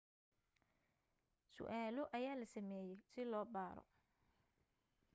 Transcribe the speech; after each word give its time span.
su'aalo 1.53 2.03
ayaa 2.17 2.39
la 2.39 2.45
sameeyey 2.53 2.97
si 3.11 3.21
loo 3.31 3.45
baaro 3.53 3.83